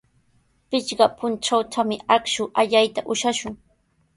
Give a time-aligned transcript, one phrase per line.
[0.73, 3.63] Pichqa puntrawtami akshu allayta ushashun.